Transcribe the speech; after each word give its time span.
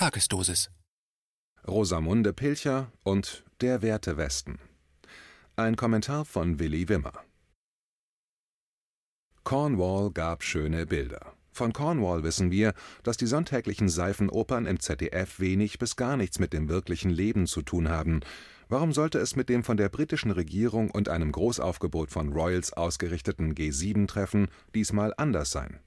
Tagesdosis. 0.00 0.70
Rosamunde 1.68 2.32
Pilcher 2.32 2.90
und 3.02 3.44
Der 3.60 3.82
Werte 3.82 4.16
Westen. 4.16 4.58
Ein 5.56 5.76
Kommentar 5.76 6.24
von 6.24 6.58
Willi 6.58 6.88
Wimmer. 6.88 7.12
Cornwall 9.44 10.10
gab 10.10 10.42
schöne 10.42 10.86
Bilder. 10.86 11.34
Von 11.52 11.74
Cornwall 11.74 12.22
wissen 12.22 12.50
wir, 12.50 12.72
dass 13.02 13.18
die 13.18 13.26
sonntäglichen 13.26 13.90
Seifenopern 13.90 14.64
im 14.64 14.80
ZDF 14.80 15.38
wenig 15.38 15.78
bis 15.78 15.96
gar 15.96 16.16
nichts 16.16 16.38
mit 16.38 16.54
dem 16.54 16.70
wirklichen 16.70 17.10
Leben 17.10 17.46
zu 17.46 17.60
tun 17.60 17.90
haben. 17.90 18.20
Warum 18.70 18.94
sollte 18.94 19.18
es 19.18 19.36
mit 19.36 19.50
dem 19.50 19.64
von 19.64 19.76
der 19.76 19.90
britischen 19.90 20.30
Regierung 20.30 20.90
und 20.90 21.10
einem 21.10 21.30
Großaufgebot 21.30 22.10
von 22.10 22.32
Royals 22.32 22.72
ausgerichteten 22.72 23.54
G7-Treffen 23.54 24.48
diesmal 24.74 25.12
anders 25.18 25.50
sein? 25.50 25.78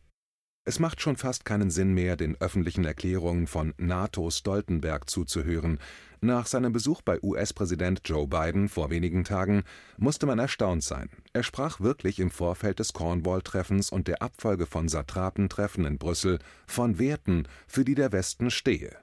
Es 0.66 0.80
macht 0.80 1.02
schon 1.02 1.18
fast 1.18 1.44
keinen 1.44 1.70
Sinn 1.70 1.94
mehr, 1.94 2.16
den 2.16 2.40
öffentlichen 2.40 2.86
Erklärungen 2.86 3.48
von 3.48 3.74
NATO 3.78 4.30
Stoltenberg 4.30 5.10
zuzuhören. 5.10 5.78
Nach 6.22 6.48
seinem 6.48 6.72
Besuch 6.72 7.02
bei 7.02 7.22
US-Präsident 7.22 8.00
Joe 8.06 8.28
Biden 8.28 8.70
vor 8.70 8.90
wenigen 8.90 9.26
Tagen 9.26 9.64
musste 9.98 10.26
man 10.26 10.40
erstaunt 10.40 10.82
sein. 10.82 11.10
Er 11.34 11.44
sprach 11.44 11.82
wirklich 11.82 12.18
im 12.20 12.32
Vorfeld 12.32 12.80
des 12.80 12.94
Cornwall-Treffens 12.94 13.92
und 13.92 14.08
der 14.08 14.22
Abfolge 14.22 14.66
von 14.66 14.88
Satrapentreffen 14.88 15.84
in 15.84 15.98
Brüssel 15.98 16.40
von 16.66 16.98
Werten, 16.98 17.46
für 17.68 17.84
die 17.84 17.96
der 17.96 18.14
Westen 18.14 18.50
stehe. 18.50 18.96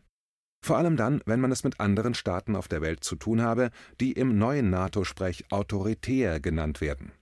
Vor 0.65 0.79
allem 0.79 0.97
dann, 0.97 1.21
wenn 1.27 1.41
man 1.41 1.53
es 1.53 1.63
mit 1.63 1.79
anderen 1.79 2.15
Staaten 2.15 2.57
auf 2.57 2.69
der 2.69 2.81
Welt 2.81 3.05
zu 3.05 3.17
tun 3.17 3.43
habe, 3.43 3.71
die 4.01 4.13
im 4.13 4.39
neuen 4.39 4.71
NATO-Sprech 4.71 5.45
autoritär 5.51 6.41
genannt 6.41 6.81
werden. 6.81 7.13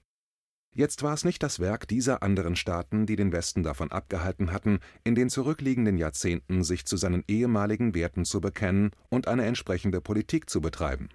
Jetzt 0.79 1.03
war 1.03 1.13
es 1.13 1.25
nicht 1.25 1.43
das 1.43 1.59
Werk 1.59 1.89
dieser 1.89 2.23
anderen 2.23 2.55
Staaten, 2.55 3.05
die 3.05 3.17
den 3.17 3.33
Westen 3.33 3.65
davon 3.65 3.91
abgehalten 3.91 4.53
hatten, 4.53 4.79
in 5.03 5.17
den 5.17 5.29
zurückliegenden 5.29 5.99
Jahrzehnten 5.99 6.63
sich 6.63 6.85
zu 6.85 6.97
seinen 6.97 7.25
ehemaligen 7.27 7.97
Werten 7.97 8.25
zu 8.25 8.41
bekennen 8.41 8.93
und 9.09 9.27
eine 9.27 9.45
entsprechende 9.45 10.01
Politik 10.01 10.49
zu 10.49 10.61
betreiben. 10.61 11.09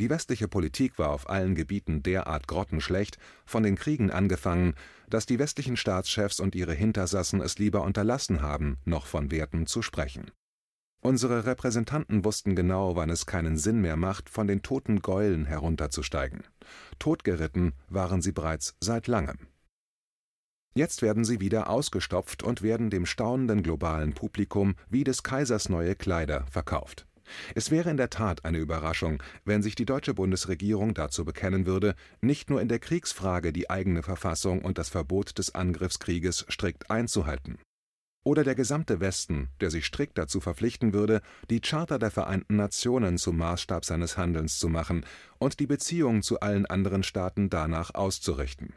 Die 0.00 0.10
westliche 0.10 0.48
Politik 0.48 0.98
war 0.98 1.10
auf 1.10 1.30
allen 1.30 1.54
Gebieten 1.54 2.02
derart 2.02 2.48
grottenschlecht, 2.48 3.18
von 3.46 3.62
den 3.62 3.76
Kriegen 3.76 4.10
angefangen, 4.10 4.74
dass 5.08 5.24
die 5.24 5.38
westlichen 5.38 5.76
Staatschefs 5.76 6.40
und 6.40 6.56
ihre 6.56 6.74
Hintersassen 6.74 7.40
es 7.40 7.60
lieber 7.60 7.82
unterlassen 7.82 8.42
haben, 8.42 8.78
noch 8.84 9.06
von 9.06 9.30
Werten 9.30 9.68
zu 9.68 9.82
sprechen 9.82 10.32
Unsere 11.02 11.46
Repräsentanten 11.46 12.24
wussten 12.26 12.54
genau, 12.54 12.94
wann 12.94 13.08
es 13.08 13.24
keinen 13.24 13.56
Sinn 13.56 13.80
mehr 13.80 13.96
macht, 13.96 14.28
von 14.28 14.46
den 14.46 14.62
toten 14.62 15.00
Gäulen 15.00 15.46
herunterzusteigen. 15.46 16.44
Totgeritten 16.98 17.72
waren 17.88 18.20
sie 18.20 18.32
bereits 18.32 18.76
seit 18.80 19.06
langem. 19.06 19.38
Jetzt 20.74 21.00
werden 21.00 21.24
sie 21.24 21.40
wieder 21.40 21.70
ausgestopft 21.70 22.42
und 22.42 22.60
werden 22.60 22.90
dem 22.90 23.06
staunenden 23.06 23.62
globalen 23.62 24.12
Publikum 24.12 24.74
wie 24.90 25.02
des 25.02 25.22
Kaisers 25.22 25.70
neue 25.70 25.96
Kleider 25.96 26.44
verkauft. 26.50 27.06
Es 27.54 27.70
wäre 27.70 27.90
in 27.90 27.96
der 27.96 28.10
Tat 28.10 28.44
eine 28.44 28.58
Überraschung, 28.58 29.22
wenn 29.44 29.62
sich 29.62 29.76
die 29.76 29.86
deutsche 29.86 30.14
Bundesregierung 30.14 30.92
dazu 30.92 31.24
bekennen 31.24 31.64
würde, 31.64 31.94
nicht 32.20 32.50
nur 32.50 32.60
in 32.60 32.68
der 32.68 32.78
Kriegsfrage 32.78 33.52
die 33.52 33.70
eigene 33.70 34.02
Verfassung 34.02 34.62
und 34.62 34.76
das 34.76 34.90
Verbot 34.90 35.38
des 35.38 35.54
Angriffskrieges 35.54 36.44
strikt 36.50 36.90
einzuhalten 36.90 37.58
oder 38.24 38.44
der 38.44 38.54
gesamte 38.54 39.00
Westen, 39.00 39.48
der 39.60 39.70
sich 39.70 39.86
strikt 39.86 40.18
dazu 40.18 40.40
verpflichten 40.40 40.92
würde, 40.92 41.22
die 41.48 41.60
Charta 41.60 41.98
der 41.98 42.10
Vereinten 42.10 42.56
Nationen 42.56 43.18
zum 43.18 43.36
Maßstab 43.38 43.84
seines 43.84 44.16
Handelns 44.16 44.58
zu 44.58 44.68
machen 44.68 45.04
und 45.38 45.60
die 45.60 45.66
Beziehungen 45.66 46.22
zu 46.22 46.40
allen 46.40 46.66
anderen 46.66 47.02
Staaten 47.02 47.50
danach 47.50 47.94
auszurichten. 47.94 48.74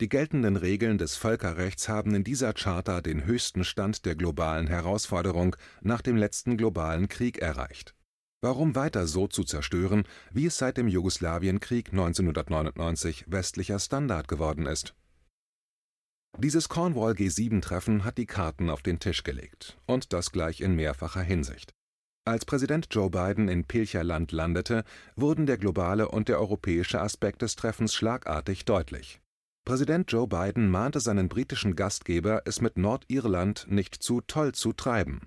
Die 0.00 0.08
geltenden 0.08 0.56
Regeln 0.56 0.98
des 0.98 1.14
Völkerrechts 1.14 1.88
haben 1.88 2.14
in 2.14 2.24
dieser 2.24 2.52
Charta 2.52 3.00
den 3.00 3.24
höchsten 3.24 3.62
Stand 3.62 4.04
der 4.04 4.16
globalen 4.16 4.66
Herausforderung 4.66 5.54
nach 5.82 6.02
dem 6.02 6.16
letzten 6.16 6.56
globalen 6.56 7.08
Krieg 7.08 7.38
erreicht. 7.38 7.94
Warum 8.40 8.74
weiter 8.74 9.06
so 9.06 9.28
zu 9.28 9.44
zerstören, 9.44 10.02
wie 10.32 10.46
es 10.46 10.58
seit 10.58 10.76
dem 10.76 10.88
Jugoslawienkrieg 10.88 11.92
1999 11.92 13.24
westlicher 13.28 13.78
Standard 13.78 14.28
geworden 14.28 14.66
ist? 14.66 14.94
Dieses 16.36 16.68
Cornwall-G7-Treffen 16.68 18.04
hat 18.04 18.18
die 18.18 18.26
Karten 18.26 18.68
auf 18.68 18.82
den 18.82 18.98
Tisch 18.98 19.22
gelegt, 19.22 19.78
und 19.86 20.12
das 20.12 20.32
gleich 20.32 20.60
in 20.60 20.74
mehrfacher 20.74 21.22
Hinsicht. 21.22 21.72
Als 22.26 22.44
Präsident 22.44 22.88
Joe 22.90 23.08
Biden 23.08 23.48
in 23.48 23.64
Pilcherland 23.64 24.32
landete, 24.32 24.82
wurden 25.14 25.46
der 25.46 25.58
globale 25.58 26.08
und 26.08 26.28
der 26.28 26.40
europäische 26.40 27.00
Aspekt 27.00 27.42
des 27.42 27.54
Treffens 27.54 27.94
schlagartig 27.94 28.64
deutlich. 28.64 29.20
Präsident 29.64 30.10
Joe 30.10 30.26
Biden 30.26 30.68
mahnte 30.70 30.98
seinen 30.98 31.28
britischen 31.28 31.76
Gastgeber, 31.76 32.42
es 32.46 32.60
mit 32.60 32.78
Nordirland 32.78 33.66
nicht 33.70 34.02
zu 34.02 34.20
toll 34.20 34.52
zu 34.52 34.72
treiben. 34.72 35.20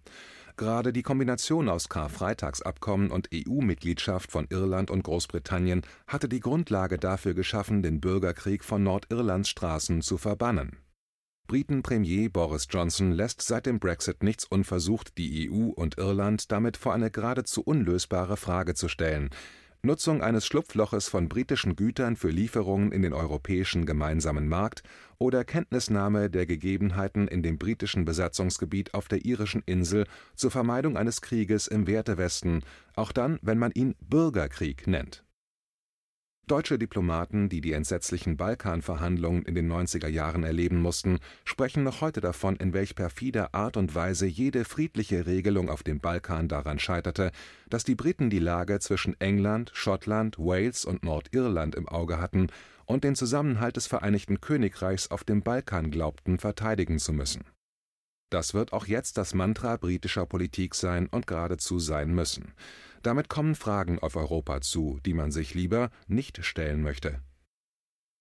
Gerade 0.58 0.92
die 0.92 1.04
Kombination 1.04 1.70
aus 1.70 1.88
Karfreitagsabkommen 1.88 3.12
und 3.12 3.30
EU-Mitgliedschaft 3.34 4.30
von 4.30 4.48
Irland 4.50 4.92
und 4.92 5.04
Großbritannien 5.04 5.84
hatte 6.06 6.28
die 6.28 6.42
Grundlage 6.42 6.98
dafür 6.98 7.34
geschaffen, 7.34 7.82
den 7.82 8.02
Bürgerkrieg 8.02 8.66
von 8.66 8.84
Nordirlands 8.84 9.50
Straßen 9.50 10.02
zu 10.02 10.18
verbannen 10.18 10.78
Briten-Premier 11.48 12.30
Boris 12.30 12.68
Johnson 12.70 13.14
lässt 13.14 13.42
seit 13.42 13.68
dem 13.68 13.80
Brexit 13.80 14.22
nichts 14.22 14.44
unversucht, 14.44 15.18
die 15.18 15.50
EU 15.50 15.70
und 15.70 15.98
Irland 15.98 16.52
damit 16.52 16.76
vor 16.76 16.94
eine 16.94 17.10
geradezu 17.10 17.62
unlösbare 17.62 18.36
Frage 18.36 18.74
zu 18.74 18.90
stellen: 18.90 19.30
Nutzung 19.82 20.22
eines 20.22 20.46
Schlupfloches 20.46 21.08
von 21.08 21.30
britischen 21.30 21.78
Gütern 21.78 22.18
für 22.18 22.30
Lieferungen 22.30 22.92
in 22.92 23.02
den 23.02 23.14
europäischen 23.14 23.86
gemeinsamen 23.86 24.50
Markt 24.50 24.84
oder 25.20 25.46
Kenntnisnahme 25.46 26.30
der 26.30 26.46
Gegebenheiten 26.46 27.30
in 27.30 27.44
dem 27.44 27.58
britischen 27.58 28.04
Besatzungsgebiet 28.04 28.94
auf 28.94 29.08
der 29.08 29.24
irischen 29.24 29.64
Insel 29.66 30.06
zur 30.36 30.52
Vermeidung 30.52 30.98
eines 30.98 31.22
Krieges 31.22 31.68
im 31.68 31.88
Wertewesten, 31.88 32.64
auch 32.96 33.14
dann, 33.14 33.40
wenn 33.42 33.58
man 33.58 33.72
ihn 33.72 33.96
Bürgerkrieg 34.02 34.86
nennt 34.86 35.24
Deutsche 36.48 36.80
Diplomaten, 36.80 37.50
die 37.50 37.60
die 37.60 37.74
entsetzlichen 37.74 38.38
Balkanverhandlungen 38.38 39.44
in 39.44 39.54
den 39.54 39.70
90er 39.70 40.08
Jahren 40.08 40.46
erleben 40.46 40.82
mussten, 40.82 41.20
sprechen 41.44 41.84
noch 41.84 42.00
heute 42.00 42.22
davon, 42.22 42.56
in 42.56 42.72
welch 42.72 42.96
perfider 42.96 43.54
Art 43.54 43.76
und 43.76 43.96
Weise 43.96 44.28
jede 44.28 44.64
friedliche 44.64 45.26
Regelung 45.26 45.70
auf 45.70 45.84
dem 45.84 46.00
Balkan 46.00 46.48
daran 46.48 46.80
scheiterte, 46.80 47.32
dass 47.70 47.84
die 47.84 47.96
Briten 47.96 48.30
die 48.30 48.40
Lage 48.40 48.80
zwischen 48.80 49.20
England, 49.20 49.72
Schottland, 49.74 50.40
Wales 50.40 50.86
und 50.86 51.04
Nordirland 51.04 51.76
im 51.76 51.90
Auge 51.90 52.18
hatten 52.18 52.48
und 52.86 53.04
den 53.04 53.16
Zusammenhalt 53.16 53.76
des 53.76 53.88
Vereinigten 53.88 54.40
Königreichs 54.40 55.12
auf 55.12 55.26
dem 55.26 55.42
Balkan 55.44 55.92
glaubten 55.92 56.40
verteidigen 56.40 56.98
zu 56.98 57.12
müssen. 57.12 57.44
Das 58.30 58.54
wird 58.54 58.72
auch 58.72 58.88
jetzt 58.88 59.18
das 59.18 59.34
Mantra 59.34 59.76
britischer 59.76 60.26
Politik 60.26 60.76
sein 60.76 61.08
und 61.08 61.28
geradezu 61.28 61.78
sein 61.80 62.16
müssen 62.16 62.54
damit 63.04 63.30
kommen 63.30 63.56
Fragen 63.56 64.00
auf 64.00 64.16
Europa 64.16 64.62
zu, 64.62 65.00
die 65.06 65.14
man 65.14 65.32
sich 65.32 65.54
lieber 65.54 65.90
nicht 66.08 66.44
stellen 66.46 66.82
möchte. 66.82 67.22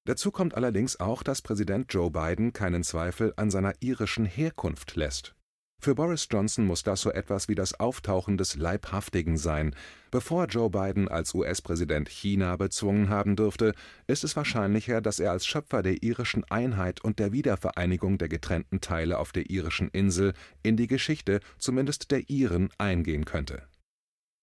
Dazu 0.07 0.31
kommt 0.31 0.55
allerdings 0.55 1.01
auch, 1.01 1.25
dass 1.25 1.43
Präsident 1.43 1.93
Joe 1.93 2.13
Biden 2.13 2.53
keinen 2.53 2.85
Zweifel 2.85 3.33
an 3.37 3.51
seiner 3.51 3.73
irischen 3.81 4.25
Herkunft 4.25 4.95
lässt. 4.95 5.35
Für 5.79 5.95
Boris 5.95 6.29
Johnson 6.31 6.65
muss 6.65 6.85
das 6.85 7.01
so 7.01 7.11
etwas 7.11 7.49
wie 7.49 7.55
das 7.55 7.79
Auftauchen 7.79 8.39
des 8.39 8.57
Leibhaftigen 8.57 9.37
sein. 9.37 9.75
Bevor 10.11 10.47
Joe 10.47 10.71
Biden 10.71 11.09
als 11.09 11.35
US-Präsident 11.35 12.09
China 12.09 12.57
bezwungen 12.57 13.09
haben 13.09 13.37
dürfte, 13.37 13.75
ist 14.07 14.25
es 14.25 14.37
wahrscheinlicher, 14.37 15.01
dass 15.01 15.19
er 15.19 15.33
als 15.33 15.45
Schöpfer 15.45 15.83
der 15.83 16.03
irischen 16.03 16.45
Einheit 16.45 17.03
und 17.05 17.19
der 17.19 17.33
Wiedervereinigung 17.33 18.17
der 18.17 18.29
getrennten 18.29 18.81
Teile 18.81 19.19
auf 19.19 19.33
der 19.33 19.51
irischen 19.51 19.89
Insel 19.89 20.33
in 20.63 20.77
die 20.77 20.87
Geschichte 20.87 21.41
zumindest 21.59 22.11
der 22.11 22.31
Iren 22.31 22.71
eingehen 22.79 23.25
könnte 23.25 23.63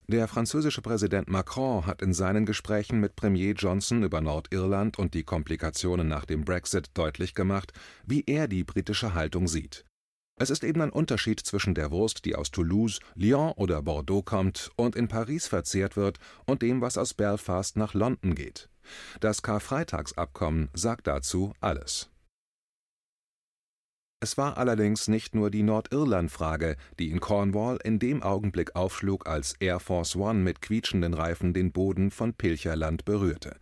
der 0.06 0.28
französische 0.28 0.82
Präsident 0.82 1.28
Macron 1.28 1.86
hat 1.86 2.02
in 2.02 2.12
seinen 2.12 2.46
Gesprächen 2.46 3.00
mit 3.00 3.16
Premier 3.16 3.52
Johnson 3.52 4.02
über 4.02 4.20
Nordirland 4.20 4.98
und 4.98 5.14
die 5.14 5.24
Komplikationen 5.24 6.08
nach 6.08 6.24
dem 6.24 6.44
Brexit 6.44 6.90
deutlich 6.94 7.34
gemacht, 7.34 7.72
wie 8.06 8.22
er 8.26 8.48
die 8.48 8.64
britische 8.64 9.14
Haltung 9.14 9.48
sieht. 9.48 9.84
Es 10.36 10.50
ist 10.50 10.64
eben 10.64 10.80
ein 10.80 10.90
Unterschied 10.90 11.40
zwischen 11.40 11.74
der 11.74 11.90
Wurst, 11.90 12.24
die 12.24 12.34
aus 12.34 12.50
Toulouse, 12.50 13.00
Lyon 13.14 13.52
oder 13.52 13.82
Bordeaux 13.82 14.24
kommt 14.24 14.70
und 14.76 14.96
in 14.96 15.08
Paris 15.08 15.46
verzehrt 15.46 15.96
wird, 15.96 16.18
und 16.44 16.62
dem, 16.62 16.80
was 16.80 16.98
aus 16.98 17.14
Belfast 17.14 17.76
nach 17.76 17.94
London 17.94 18.34
geht. 18.34 18.68
Das 19.20 19.42
Karfreitagsabkommen 19.42 20.68
sagt 20.74 21.06
dazu 21.06 21.54
alles 21.60 22.10
es 24.24 24.38
war 24.38 24.56
allerdings 24.56 25.06
nicht 25.06 25.34
nur 25.34 25.50
die 25.50 25.62
Nordirland-Frage, 25.62 26.76
die 26.98 27.10
in 27.10 27.20
Cornwall 27.20 27.78
in 27.84 27.98
dem 27.98 28.22
Augenblick 28.22 28.74
aufschlug, 28.74 29.28
als 29.28 29.52
Air 29.60 29.80
Force 29.80 30.16
One 30.16 30.40
mit 30.40 30.62
quietschenden 30.62 31.12
Reifen 31.12 31.52
den 31.52 31.72
Boden 31.72 32.10
von 32.10 32.32
Pilcherland 32.32 33.04
berührte. 33.04 33.56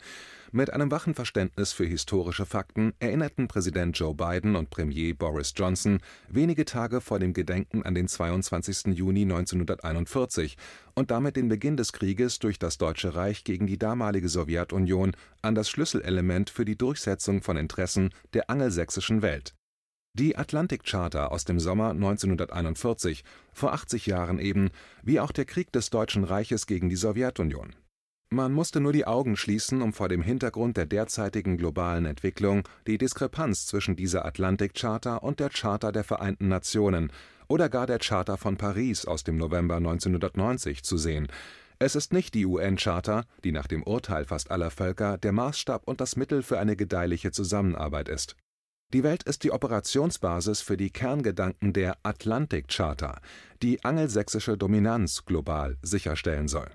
Mit 0.52 0.72
einem 0.72 0.92
wachen 0.92 1.16
Verständnis 1.16 1.72
für 1.72 1.84
historische 1.84 2.46
Fakten 2.46 2.92
erinnerten 3.00 3.48
Präsident 3.48 3.98
Joe 3.98 4.14
Biden 4.14 4.54
und 4.54 4.70
Premier 4.70 5.16
Boris 5.16 5.52
Johnson 5.56 5.98
wenige 6.28 6.64
Tage 6.64 7.00
vor 7.00 7.18
dem 7.18 7.32
Gedenken 7.32 7.82
an 7.82 7.96
den 7.96 8.06
22. 8.06 8.94
Juni 8.96 9.22
1941 9.22 10.56
und 10.94 11.10
damit 11.10 11.34
den 11.34 11.48
Beginn 11.48 11.76
des 11.76 11.92
Krieges 11.92 12.38
durch 12.38 12.60
das 12.60 12.78
Deutsche 12.78 13.16
Reich 13.16 13.42
gegen 13.42 13.66
die 13.66 13.78
damalige 13.78 14.28
Sowjetunion 14.28 15.16
an 15.40 15.56
das 15.56 15.68
Schlüsselelement 15.68 16.50
für 16.50 16.64
die 16.64 16.78
Durchsetzung 16.78 17.42
von 17.42 17.56
Interessen 17.56 18.10
der 18.32 18.48
angelsächsischen 18.48 19.22
Welt 19.22 19.56
Die 20.18 20.36
Atlantic 20.36 20.84
Charta 20.84 21.28
aus 21.28 21.46
dem 21.46 21.58
Sommer 21.58 21.92
1941, 21.92 23.24
vor 23.54 23.72
80 23.72 24.04
Jahren 24.04 24.38
eben, 24.38 24.68
wie 25.02 25.18
auch 25.18 25.32
der 25.32 25.46
Krieg 25.46 25.72
des 25.72 25.88
Deutschen 25.88 26.24
Reiches 26.24 26.66
gegen 26.66 26.90
die 26.90 26.96
Sowjetunion. 26.96 27.74
Man 28.28 28.52
musste 28.52 28.80
nur 28.80 28.92
die 28.92 29.06
Augen 29.06 29.38
schließen, 29.38 29.80
um 29.80 29.94
vor 29.94 30.10
dem 30.10 30.20
Hintergrund 30.20 30.76
der 30.76 30.84
derzeitigen 30.84 31.56
globalen 31.56 32.04
Entwicklung 32.04 32.68
die 32.86 32.98
Diskrepanz 32.98 33.64
zwischen 33.64 33.96
dieser 33.96 34.26
Atlantic 34.26 34.74
Charta 34.74 35.16
und 35.16 35.40
der 35.40 35.48
Charta 35.48 35.92
der 35.92 36.04
Vereinten 36.04 36.48
Nationen 36.48 37.10
oder 37.48 37.70
gar 37.70 37.86
der 37.86 37.98
Charta 37.98 38.36
von 38.36 38.58
Paris 38.58 39.06
aus 39.06 39.24
dem 39.24 39.38
November 39.38 39.76
1990 39.76 40.82
zu 40.82 40.98
sehen. 40.98 41.28
Es 41.78 41.96
ist 41.96 42.12
nicht 42.12 42.34
die 42.34 42.44
UN-Charta, 42.44 43.24
die 43.44 43.52
nach 43.52 43.66
dem 43.66 43.82
Urteil 43.82 44.26
fast 44.26 44.50
aller 44.50 44.70
Völker 44.70 45.16
der 45.16 45.32
Maßstab 45.32 45.88
und 45.88 46.02
das 46.02 46.16
Mittel 46.16 46.42
für 46.42 46.58
eine 46.58 46.76
gedeihliche 46.76 47.32
Zusammenarbeit 47.32 48.10
ist. 48.10 48.36
Die 48.92 49.02
Welt 49.02 49.22
ist 49.22 49.42
die 49.42 49.52
Operationsbasis 49.52 50.60
für 50.60 50.76
die 50.76 50.90
Kerngedanken 50.90 51.72
der 51.72 51.96
Atlantic 52.02 52.68
Charta, 52.68 53.22
die 53.62 53.82
angelsächsische 53.84 54.58
Dominanz 54.58 55.24
global 55.24 55.78
sicherstellen 55.80 56.46
soll. 56.46 56.68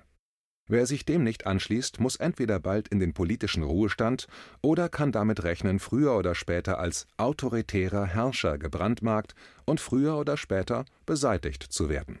Wer 0.66 0.86
sich 0.86 1.04
dem 1.04 1.22
nicht 1.22 1.46
anschließt, 1.46 2.00
muss 2.00 2.16
entweder 2.16 2.58
bald 2.58 2.88
in 2.88 2.98
den 2.98 3.14
politischen 3.14 3.62
Ruhestand 3.62 4.26
oder 4.62 4.88
kann 4.88 5.12
damit 5.12 5.44
rechnen, 5.44 5.78
früher 5.78 6.16
oder 6.16 6.34
später 6.34 6.78
als 6.78 7.06
autoritärer 7.18 8.04
Herrscher 8.04 8.58
gebrandmarkt 8.58 9.34
und 9.64 9.80
früher 9.80 10.16
oder 10.18 10.36
später 10.36 10.84
beseitigt 11.06 11.62
zu 11.62 11.88
werden 11.88 12.20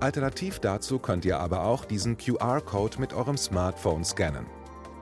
Alternativ 0.00 0.58
dazu 0.58 0.98
könnt 0.98 1.24
ihr 1.24 1.40
aber 1.40 1.64
auch 1.64 1.84
diesen 1.84 2.18
QR-Code 2.18 3.00
mit 3.00 3.14
eurem 3.14 3.36
Smartphone 3.36 4.04
scannen. 4.04 4.46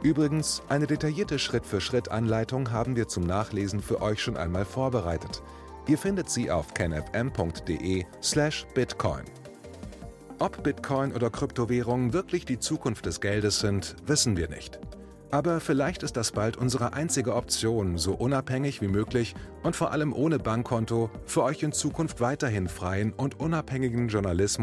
Übrigens, 0.03 0.63
eine 0.69 0.87
detaillierte 0.87 1.39
Schritt-für-Schritt-Anleitung 1.39 2.71
haben 2.71 2.95
wir 2.95 3.09
zum 3.09 3.25
Nachlesen 3.25 3.81
für 3.81 4.03
euch 4.03 4.23
schon 4.23 4.37
einmal 4.37 4.65
vorbereitet. 4.65 5.43
Ihr 5.87 5.99
findet 5.99 6.31
sie 6.31 6.51
auf 6.51 6.75
canfm.de/bitcoin. 6.75 9.25
Ob 10.39 10.63
Bitcoin 10.63 11.13
oder 11.13 11.31
Kryptowährungen 11.31 12.13
wirklich 12.13 12.45
die 12.45 12.59
Zukunft 12.59 13.07
des 13.07 13.21
Geldes 13.21 13.61
sind, 13.61 13.97
wissen 14.07 14.37
wir 14.37 14.49
nicht. 14.49 14.79
Aber 15.31 15.59
vielleicht 15.59 16.05
ist 16.05 16.17
das 16.17 16.31
bald 16.31 16.57
unsere 16.57 16.93
einzige 16.93 17.35
Option, 17.35 17.99
so 17.99 18.15
unabhängig 18.15 18.81
wie 18.81 18.89
möglich 18.89 19.35
und 19.65 19.75
vor 19.75 19.91
allem 19.91 20.13
ohne 20.13 20.39
Bankkonto 20.39 21.11
für 21.27 21.43
euch 21.43 21.63
in 21.63 21.73
Zukunft 21.73 22.21
weiterhin 22.21 22.69
freien 22.69 23.13
und 23.13 23.41
unabhängigen 23.41 24.09
Journalismus 24.09 24.55